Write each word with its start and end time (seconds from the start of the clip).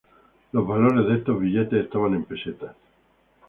Los 0.51 0.67
valores 0.67 1.05
de 1.05 1.17
estos 1.19 1.39
billetes 1.39 1.83
estaban 1.83 2.15
en 2.15 2.25
pesetas. 2.25 2.75